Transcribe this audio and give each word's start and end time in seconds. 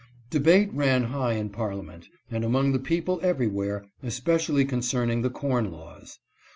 Debate 0.31 0.73
ran 0.73 1.03
high 1.03 1.33
in 1.33 1.47
Parliament 1.51 2.07
and 2.31 2.43
among 2.43 2.71
the 2.71 2.79
people 2.79 3.19
everywhere, 3.21 3.85
especially 4.01 4.65
concerning 4.65 5.21
the 5.21 5.29
corn 5.29 5.69
laws. 5.69 6.17